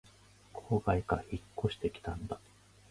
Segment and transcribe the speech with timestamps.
[0.53, 2.39] 郊外から引っ越してきたんだ